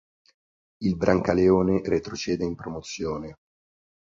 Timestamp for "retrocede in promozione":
1.83-3.35